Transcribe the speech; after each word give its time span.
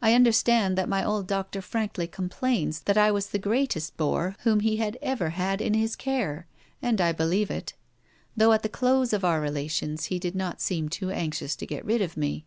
I 0.00 0.14
understand 0.14 0.78
that 0.78 0.88
my 0.88 1.04
old 1.04 1.26
doctor 1.26 1.60
frankly 1.60 2.06
complains 2.06 2.82
that 2.82 2.96
I 2.96 3.10
was 3.10 3.30
the 3.30 3.40
greatest 3.40 3.96
bore 3.96 4.36
whom 4.44 4.60
he 4.60 4.80
ever 4.80 5.30
had 5.30 5.60
in 5.60 5.74
his 5.74 5.96
care, 5.96 6.46
and 6.80 7.00
I 7.00 7.10
believe 7.10 7.50
it; 7.50 7.74
though 8.36 8.52
at 8.52 8.62
the 8.62 8.68
close 8.68 9.12
of 9.12 9.24
our 9.24 9.40
relations 9.40 10.04
he 10.14 10.20
did 10.20 10.36
not 10.36 10.60
seem 10.60 10.88
too 10.88 11.10
anxious 11.10 11.56
to 11.56 11.66
get 11.66 11.84
rid 11.84 12.00
of 12.02 12.16
me. 12.16 12.46